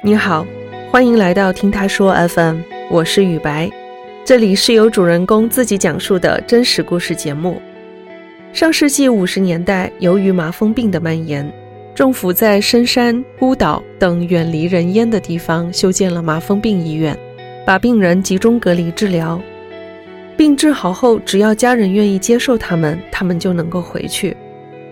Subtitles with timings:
[0.00, 0.46] 你好，
[0.92, 3.68] 欢迎来到听他说 FM，我是雨白，
[4.24, 7.60] 这里是由主人公自己讲述的真实故事节目。
[8.52, 11.52] 上世纪五十年代，由于麻风病的蔓延，
[11.96, 17.18] 政府在深山、孤岛等远离人烟的地方修建了麻风病医院，
[17.66, 19.40] 把病人集中隔离治疗。
[20.36, 24.36] 病治好后，只要家人愿意接受他们，他们就能够回去。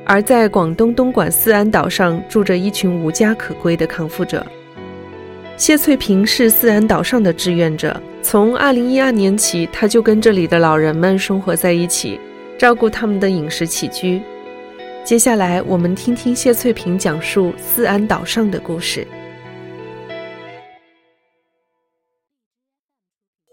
[0.05, 4.45] 而在广东东莞思安岛上，住着一群无家可归的康复者。
[5.57, 12.21] 谢翠萍是思安岛上的志愿者，从2012年起，她就跟这里的老人们生活在一起，
[12.59, 14.21] 照顾他们的饮食起居。
[15.03, 19.07] 接下来，我们听听谢翠萍讲述思安岛上的故事。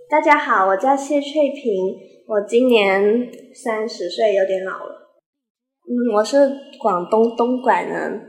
[0.09, 1.95] 大家好，我叫谢翠萍，
[2.27, 5.07] 我今年三十岁，有点老了。
[5.87, 8.21] 嗯，我是广东东莞人，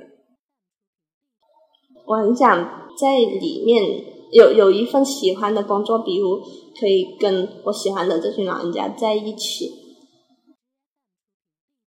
[2.06, 2.83] 我很想。
[2.98, 3.82] 在里面
[4.32, 6.40] 有有一份喜欢的工作，比如
[6.80, 9.70] 可以跟我喜欢的这群老人家在一起。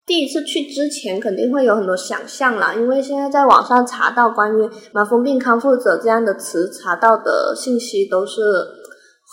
[0.06, 8.40] 第一次去之前肯定会有很多想象啦，因为现在在网上查到关于麻风病康复者这样的词，查到的信息都是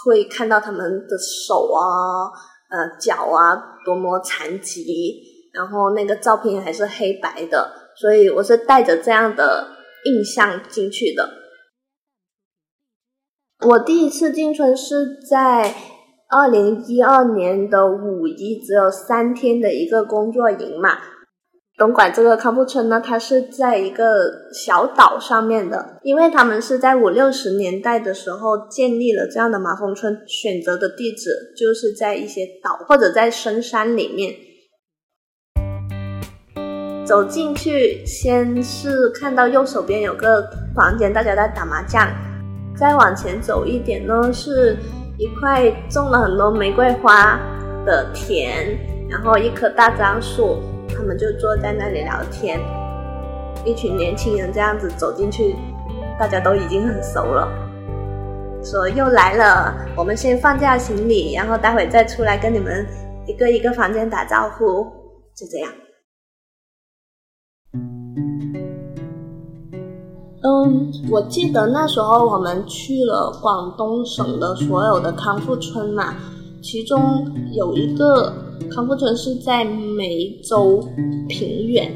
[0.03, 2.25] 会看到他们的手啊、
[2.71, 5.21] 呃脚啊多么残疾，
[5.53, 9.67] 然后那个照片还是黑白的，所以我是带着这样的
[10.05, 11.42] 印象进去的。
[13.65, 15.73] 我第一次进村是在
[16.29, 20.97] 二零一二年的五一，只有三天的一个工作营嘛。
[21.77, 24.05] 东莞这个康复村呢，它是在一个
[24.53, 34.35] 小岛上面的，因为他们是在五六十年代的时候建立了这样的麻风村，选择的地址就是在一些岛或者在深山里面。
[37.05, 42.32] 走进去，先是看到右手边有个房间，大家在打麻将。
[42.75, 44.77] 再往前走一点呢，是
[45.17, 47.39] 一块种了很多玫瑰花
[47.85, 48.77] 的田，
[49.09, 52.59] 然后一棵大樟树，他们就坐在那里聊天。
[53.63, 55.55] 一群年轻人这样子走进去，
[56.19, 57.47] 大家都已经很熟了，
[58.63, 62.85] 说又来了，我们先放下行李，然后待会再出来跟你们
[63.25, 64.83] 一个一个房间打招呼，
[65.35, 65.71] 就这样。
[70.45, 76.15] 嗯，我记得那时候我们去了广东省的所有的康复村嘛，
[76.61, 78.33] 其中有一个
[78.69, 80.85] 康复村是在梅州
[81.29, 81.89] 平远，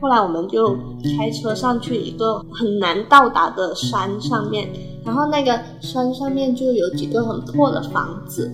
[0.00, 0.76] 后来我们就
[1.16, 4.68] 开车上去一个很难到达的山上面，
[5.04, 8.52] 然后那个山上面就有几个很破的房子，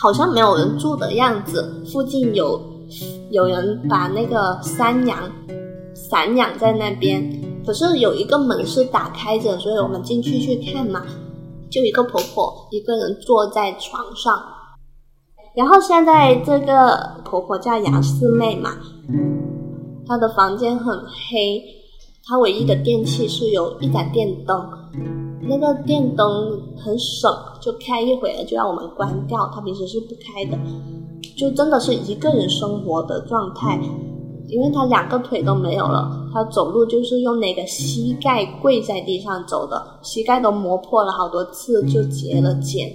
[0.00, 2.58] 好像没有人住的样子，附近有
[3.30, 5.18] 有人把那个山羊。
[6.08, 7.22] 散养在那边，
[7.66, 11.02] 可是有一个门是打开着，所以我们进去去看嘛。
[11.70, 14.42] 就一个婆婆一个人坐在床上，
[15.54, 18.70] 然后现在这个婆婆叫杨四妹嘛，
[20.06, 21.62] 她的房间很黑，
[22.24, 24.66] 她唯一的电器是有一盏电灯，
[25.42, 27.30] 那个电灯很省，
[27.60, 30.58] 就开一会儿就让我们关掉，她平时是不开的，
[31.36, 33.78] 就真的是一个人生活的状态。
[34.48, 42.90] 因为他两个腿都没有了，他走路就是用那个膝盖跪在地上走的，膝盖都磨破了好多次，就结了茧。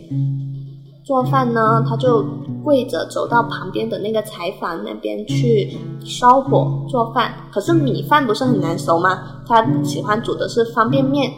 [1.04, 2.26] 做饭呢，他就
[2.64, 7.34] 跪着走到旁边的那个柴房那边去烧火做饭。
[7.52, 9.20] 可是米饭不是很难熟吗？
[9.46, 11.30] 他喜欢煮的是方便面，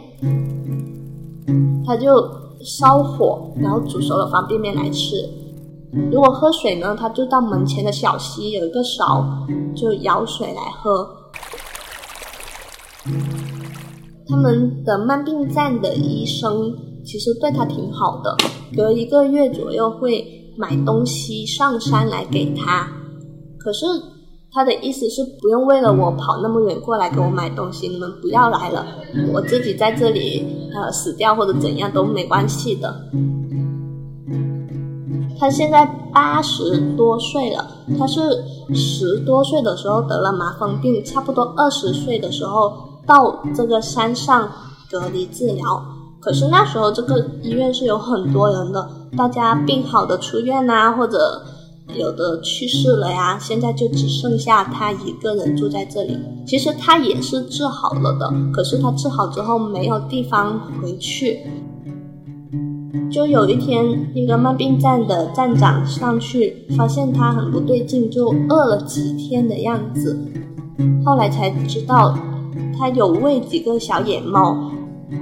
[1.86, 2.30] 他就
[2.64, 5.28] 烧火，然后煮熟了方便面来吃。
[6.12, 9.26] 如果喝水呢，他就到门前的小溪，有一个勺，
[9.76, 11.08] 就舀水来喝。
[14.28, 16.76] 他们的慢病站的医生
[17.06, 18.36] 其实对他挺好的，
[18.76, 20.26] 隔一个月左右会
[20.58, 22.88] 买东西上山来给他。
[23.60, 23.86] 可是
[24.52, 28.86] 他的意思是不用为了我跑那么远过来给我买东西，你们不要来了，
[29.32, 32.94] 我自己在这里呃死掉或者怎样都没关系的。
[35.38, 37.68] 他现在八十多岁了，
[37.98, 38.22] 他是
[38.74, 42.74] 十多岁的时候得了麻风病，差不多二十岁的时候
[43.06, 44.50] 到这个山上
[44.90, 45.84] 隔离治疗。
[46.20, 51.44] 可是那时候这个医院是有很多人的，大家病好的出院啊，或者
[51.94, 56.18] 有的去世了呀，现在就只剩下他一个人住在这里。
[56.48, 61.42] 其实他也是治好了的，可是他治好之后没有地方回去。
[63.16, 70.20] 就有一天，一个慢病站的站长上去，发现他很不对劲，就饿了几天的样子。
[71.06, 72.14] 后来才知道，
[72.78, 74.70] 他有喂几个小野猫，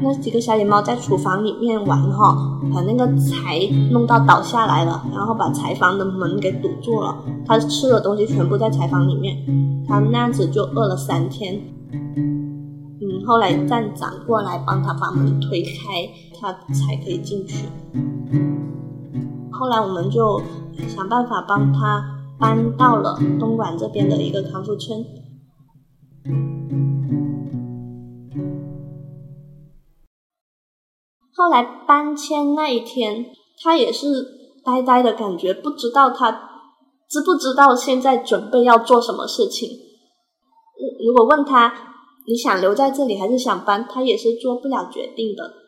[0.02, 3.60] 那几个小野猫在厨房里面玩哈，把那个柴
[3.92, 7.16] 弄到倒下来了，然后把柴房的门给堵住了，
[7.46, 9.38] 他吃的东西全部在柴房里面，
[9.88, 11.62] 他那样子就饿了三天。
[11.94, 16.10] 嗯，后来站长过来帮他把门推开，
[16.44, 17.70] 他才可以进去。
[19.50, 20.42] 后来我们就
[20.90, 25.06] 想办法帮他搬到了东莞这边的一个康复村。
[31.34, 33.28] 后来搬迁那一天，
[33.64, 34.28] 他也是
[34.66, 36.32] 呆呆的感觉，不知道他
[37.10, 39.70] 知不知道现在准备要做什么事情。
[41.06, 41.74] 如果问他
[42.28, 45.63] 你想留在这里还是想搬，他也是做不了决定的。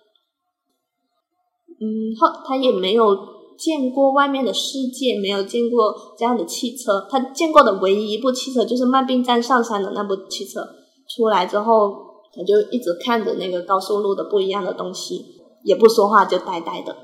[1.79, 3.35] 嗯，后他也没有。
[3.57, 7.07] 见过外面的世界，没有见过这样的汽车。
[7.09, 10.59] 他见过的唯一一部汽车就是慢病站上山的那部汽车。
[11.07, 11.95] 出来之后，
[12.33, 15.25] 他就一直看着那个高速路的不一样的东西，
[15.63, 16.97] 也不说话，就呆呆的。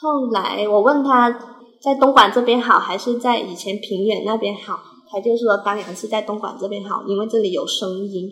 [0.00, 1.36] 后来我问他
[1.80, 4.78] 在东莞这边好，还是在以前平远那边好，
[5.10, 8.30] 他就说当然是在东莞这边好，因为这里有声音。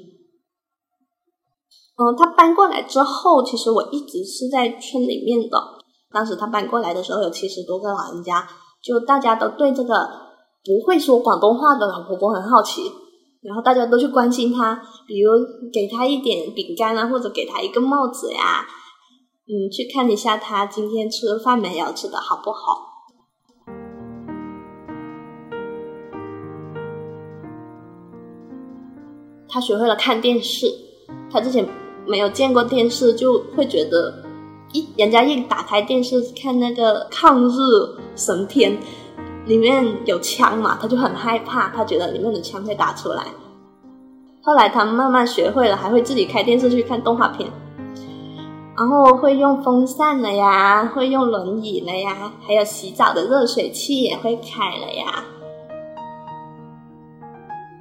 [2.00, 5.58] 嗯，他搬过来之后，其实我一直是在村里面的。
[6.10, 8.48] 当时他搬过来的时候有七十多个老人家，
[8.82, 10.08] 就大家都对这个
[10.64, 12.90] 不会说广东话的老婆婆很好奇，
[13.42, 15.32] 然后大家都去关心她，比如
[15.70, 18.64] 给她一点饼干啊，或者给她一个帽子呀，
[19.46, 22.86] 嗯，去看一下她今天吃饭没有，吃的好不好。
[29.52, 30.66] 他学会了看电视，
[31.30, 31.68] 他之前
[32.10, 34.24] 没有见过电视，就会觉得。
[34.72, 37.52] 一人家一打开电视看那个抗日
[38.14, 38.78] 神片，
[39.44, 43.24] 里面有枪嘛，他就很害怕，他觉得里面的枪会打出来。
[44.42, 47.50] 后来他慢慢学会了，还会自己开电视去看动画片，
[48.76, 55.24] 然后会用风扇了呀，会用轮椅了呀，还有洗澡的热水器也会开了呀。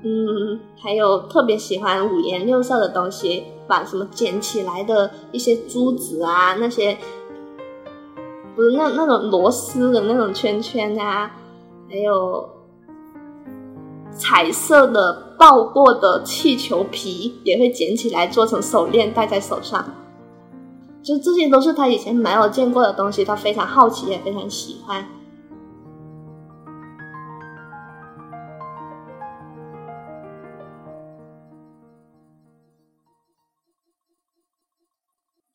[0.03, 3.43] 嗯，还有特别喜欢五颜六色的东西。
[3.69, 6.97] 把什么捡起来的一些珠子啊，那些
[8.55, 11.31] 不是那那种螺丝的那种圈圈啊，
[11.87, 12.49] 还有
[14.11, 19.85] 彩色的爆过的气球皮，也会捡起来做成手链戴在手上。
[21.03, 25.05] 就这些都是他以前没有见过的东西，他非常好奇，也非常喜欢。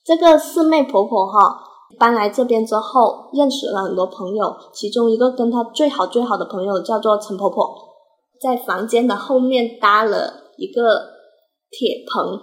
[0.05, 1.65] 这个四妹婆婆哈，
[1.99, 7.75] 搬来这边之后，认识了很多朋友，其中一个跟她最好最好的朋友叫做陈婆婆，
[8.39, 10.83] 在房间的后面搭了一个
[11.71, 12.39] 铁棚，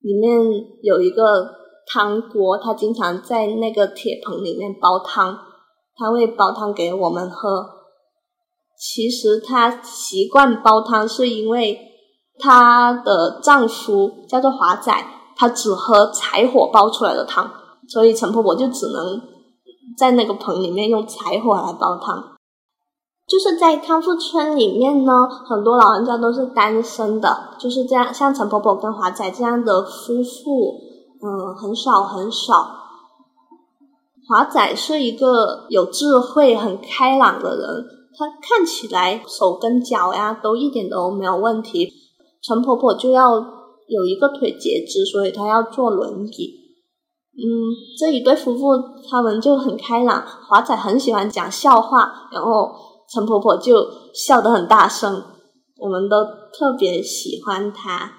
[0.00, 0.36] 里面
[0.82, 1.54] 有一个
[1.86, 5.38] 汤锅，她经常在那个铁棚里面煲汤，
[5.94, 7.66] 她会煲汤给我们喝。
[8.76, 11.78] 其实她习惯煲汤，是因为
[12.40, 14.92] 她的丈夫叫做华仔。
[15.42, 17.50] 他只喝柴火煲出来的汤，
[17.88, 19.20] 所以陈婆婆就只能
[19.98, 22.36] 在那个棚里面用柴火来煲汤。
[23.26, 30.78] 就是在康复村里面呢，很多老人家都是单身的，就是这样，像陈婆婆跟华仔这样的夫妇，
[31.20, 32.76] 嗯，很少很少。
[34.28, 37.84] 华仔是一个有智慧、很开朗的人，
[38.16, 41.92] 他看起来手跟脚呀都一点都没有问题。
[42.40, 43.60] 陈婆婆就要。
[43.88, 46.60] 有一个腿截肢，所以他要坐轮椅。
[47.34, 47.42] 嗯，
[47.98, 48.68] 这一对夫妇
[49.10, 52.72] 他们就很开朗，华仔很喜欢讲笑话，然后
[53.12, 55.22] 陈婆婆就笑得很大声，
[55.78, 58.18] 我们都特别喜欢他。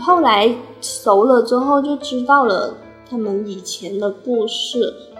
[0.00, 2.76] 后来熟了之后，就知道了
[3.08, 5.13] 他们以前的故事。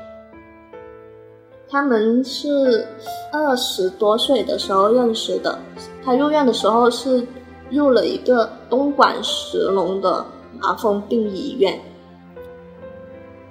[1.75, 2.87] 他们是
[3.33, 5.59] 二十多岁的时候认识的。
[6.05, 7.27] 他入院的时候是
[7.69, 10.25] 入了一个东莞石龙的
[10.61, 11.77] 麻风病医院。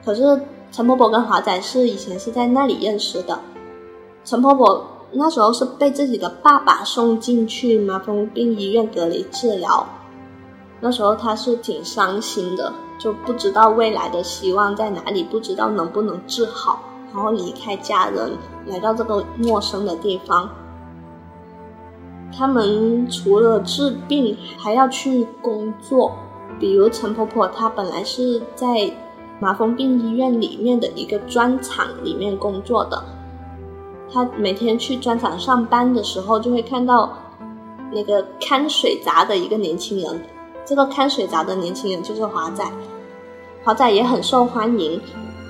[0.05, 3.37] 可是陈婆婆跟华仔是以前是在那里认识的。
[4.23, 9.85] 陈婆婆那时候是被自己的爸爸送进去麻风病医院隔离治疗。
[10.79, 16.81] 那时候她是挺伤心的，就不知道未来的希望在哪里，不知道能不能治好。
[17.13, 18.31] 然后离开家人，
[18.65, 20.49] 来到这个陌生的地方。
[22.35, 26.13] 他们除了治病，还要去工作。
[26.59, 28.91] 比如陈婆婆，她本来是在
[29.39, 33.03] 麻风病医院里面的一个专场里面工作的。
[34.11, 37.13] 她每天去砖厂上班的时候，就会看到
[37.91, 40.21] 那个看水闸的一个年轻人。
[40.65, 42.63] 这个看水闸的年轻人就是华仔，
[43.63, 45.01] 华仔也很受欢迎，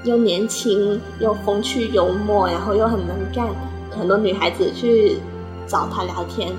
[0.04, 3.48] 又年轻又风趣幽默，然后又很能干，
[3.92, 5.20] 很多女孩子去
[5.68, 6.52] 找他聊天。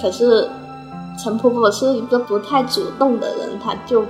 [0.00, 0.48] 可是
[1.18, 4.04] 陈婆婆是一个不太主动的人，她就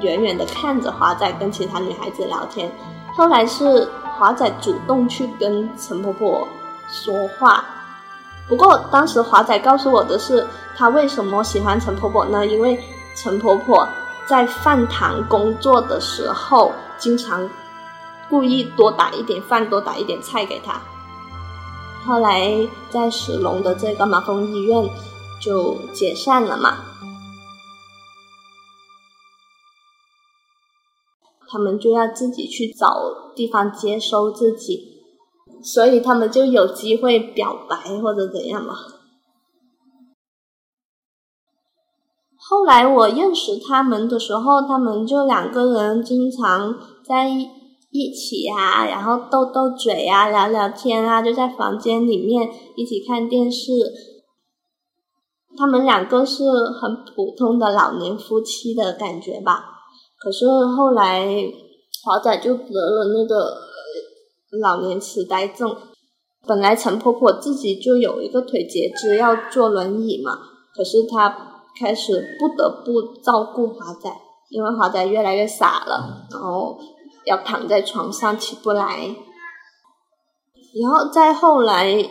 [0.00, 2.70] 远远的看着华仔跟其他女孩子聊天。
[3.16, 6.46] 后来是华仔主动去跟陈婆婆
[6.88, 7.64] 说话，
[8.48, 10.46] 不过当时华仔告诉我的是，
[10.76, 12.46] 他为什么喜欢陈婆婆呢？
[12.46, 12.78] 因为
[13.16, 13.88] 陈婆婆
[14.26, 17.48] 在饭堂工作的时候，经常
[18.28, 20.80] 故意多打一点饭，多打一点菜给他。
[22.04, 24.88] 后来在石龙的这个麻风医院
[25.40, 26.76] 就解散了嘛。
[31.46, 35.04] 他们就要自己去找地方接收自己，
[35.62, 38.74] 所以他们就有机会表白或者怎样嘛。
[42.36, 47.30] 后来我认识他们的时候，他们就两个人经常在
[47.96, 53.70] 一起啊，然后斗斗嘴啊，聊聊天啊，就在房间里面一起看电视。
[55.56, 59.66] 他们两个是很普通的老年夫妻的感觉吧。
[60.18, 60.44] 可是
[60.76, 61.24] 后来
[62.02, 63.58] 华仔就得了那个
[64.60, 65.76] 老年痴呆症，
[66.48, 70.32] 本来陈婆婆自己就有一个腿截肢要坐轮椅嘛，
[70.74, 74.10] 可是她开始不得不照顾华仔，
[74.50, 76.76] 因为华仔越来越傻了，然后
[77.26, 79.14] 要躺在床上起不来，
[80.80, 82.08] 然后再后来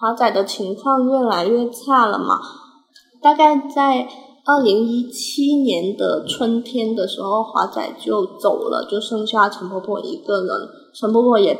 [0.00, 2.38] 华仔的情况越来越差了嘛，
[3.20, 4.08] 大概在。
[4.48, 10.48] 二零一七年的春天的时候，华仔就走了，就剩下陈婆婆一个人。
[10.94, 11.58] 陈婆婆也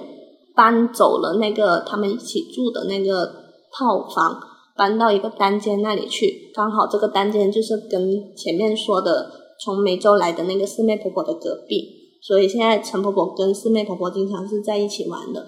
[0.54, 3.26] 搬走了，那个他们一起住的那个
[3.72, 4.40] 套房，
[4.76, 6.52] 搬到一个单间那里去。
[6.54, 11.95] 刚好这个单间就是跟前面说的从梅州来的那个四妹婆婆的隔壁，
[12.26, 15.46] 所以现在陈婆婆跟四妹婆婆经常是在一起玩的。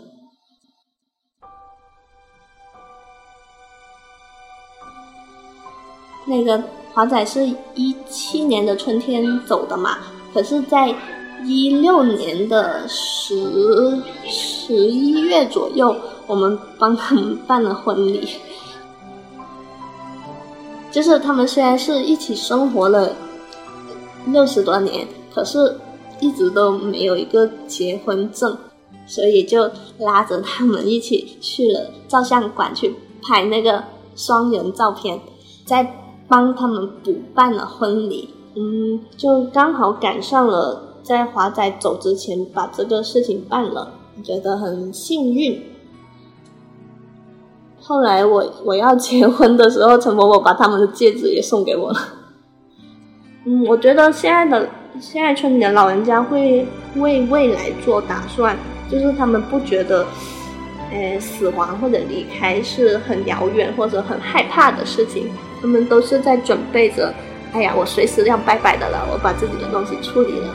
[6.27, 6.63] 那个。
[6.95, 9.99] 华仔是一七年的春天走的嘛，
[10.35, 10.93] 可是，在
[11.45, 15.95] 一六年的十十一月左右，
[16.27, 18.29] 我们帮他们办了婚礼。
[20.91, 23.15] 就是他们虽然是一起生活了
[24.27, 25.79] 六十多年，可是
[26.21, 28.57] 一直都没有一个结婚证，
[29.07, 33.85] 所以就拉着他们一起去了照相馆去拍那个
[34.15, 35.21] 双人照片，
[35.65, 35.95] 在。
[36.31, 45.63] 帮他们补办了婚礼，嗯，就刚好赶上了在华仔走之前把这个事情办了，觉得很幸运。
[47.81, 51.99] 后来我我要结婚的时候，陈伯伯把他们的戒指也送给我了。
[53.47, 54.69] 嗯，我觉得现在的
[55.01, 56.67] 现在村里的老人家会
[56.97, 58.57] 为未来做打算，
[58.91, 60.05] 就是他们不觉得，
[60.91, 65.31] 呃，死亡或者离开是很遥远或者很害怕的事情。
[65.61, 67.15] 他们都是在准备着，
[67.53, 70.55] 哎呀，我随时要拜拜的了，我把自己的东西处理了，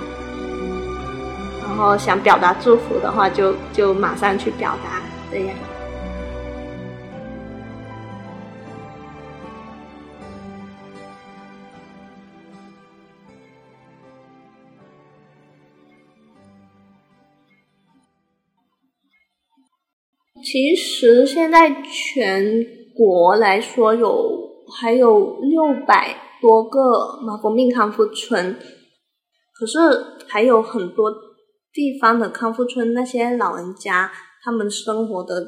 [1.62, 5.50] 然后想表达祝福的话，就就马上去表达，这样。
[20.54, 24.44] 其实现在全国来说有。
[24.80, 26.80] 还有六百多个
[27.22, 28.58] 麻风病康复村，
[29.54, 29.78] 可是
[30.26, 31.12] 还有很多
[31.72, 34.10] 地方的康复村，那些老人家
[34.42, 35.46] 他们生活的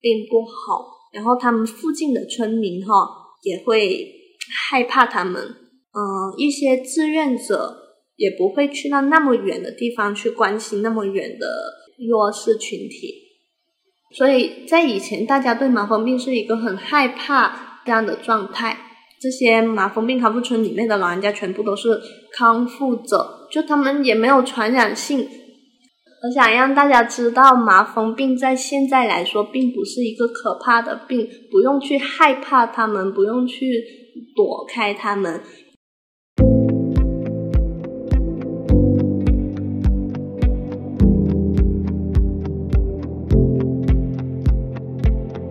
[0.00, 3.06] 并不好，然后他们附近的村民哈
[3.42, 4.10] 也会
[4.70, 7.76] 害怕他们，嗯，一些志愿者
[8.16, 11.46] 也不会去到那么远的地方去关心那么远的
[12.08, 13.23] 弱势群体，
[14.16, 17.60] 所以在以前大家对麻风病是一个很害怕。
[17.86, 18.78] 这样的状态，
[19.20, 22.00] 这些麻风病康复村里面的老人家全部都是
[22.32, 25.18] 康复者，就他们也没有传染性。
[25.18, 33.84] 我想让大家知道，麻风病在现在来说并不是一个可怕的病，不用去害怕他们，不用去
[34.34, 35.42] 躲开他们。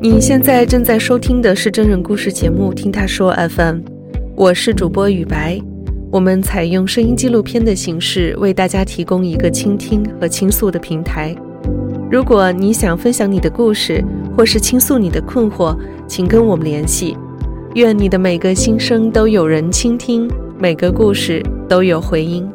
[0.03, 3.75] 你现在正在收听的是真人故事节目《听他说 FM》，
[4.35, 5.57] 我是主播雨白。
[6.11, 11.33] 我们采用声音纪录片的形式，为大家提供一个倾听和倾诉的平台。
[12.11, 14.03] 如果你想分享你的故事，
[14.35, 15.73] 或是倾诉你的困惑，
[16.05, 17.15] 请跟我们联系。
[17.75, 20.29] 愿你的每个心声都有人倾听，
[20.59, 22.45] 每个故事都有回音。